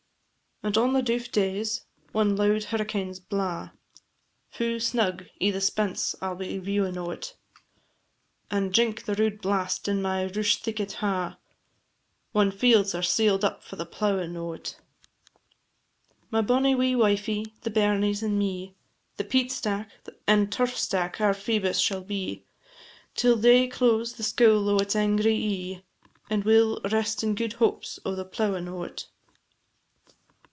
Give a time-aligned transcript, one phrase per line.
[0.63, 3.71] And on the douf days, whan loud hurricanes blaw,
[4.51, 7.35] Fu' snug i' the spence I 'll be viewin' o't,
[8.51, 11.37] And jink the rude blast in my rush theekit ha',
[12.31, 14.77] Whan fields are seal'd up from the plowin' o't.
[16.29, 18.75] My bonny wee wifie, the bairnies, and me,
[19.17, 19.89] The peat stack,
[20.27, 22.45] and turf stack our Phoebus shall be,
[23.15, 25.83] Till day close the scoul o' its angry ee,
[26.29, 29.07] And we 'll rest in gude hopes o' the plowin' o't.